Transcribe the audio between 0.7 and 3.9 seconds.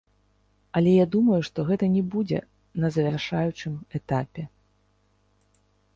Але я думаю, што гэтага не будзе на завяршаючым